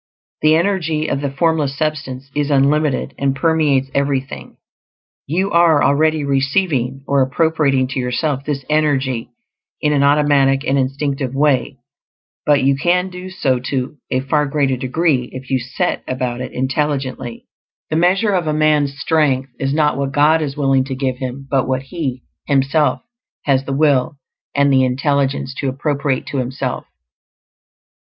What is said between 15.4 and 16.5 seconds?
you set about